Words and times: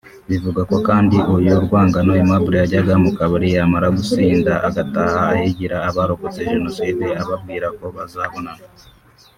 Bivugwa 0.29 0.61
ko 0.69 0.77
kandi 0.87 1.17
uyu 1.35 1.53
Rwangano 1.65 2.11
Aimable 2.17 2.55
yajyaga 2.61 2.93
mu 3.03 3.09
kabari 3.17 3.47
yamara 3.55 3.87
gusinda 3.97 4.51
agataha 4.67 5.19
ahigira 5.33 5.77
abarokotse 5.89 6.39
Jenoside 6.51 7.05
ababwira 7.21 7.67
ko 7.77 7.85
bazabonana 7.95 8.65